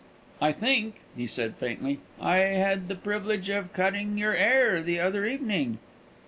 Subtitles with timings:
[0.41, 5.27] "I think," he said, faintly, "I had the privilege of cutting your 'air the other
[5.27, 5.77] evening."